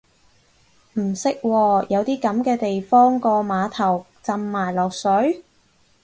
[0.93, 5.43] 唔識喎，有啲噉嘅地方個碼頭浸埋落水？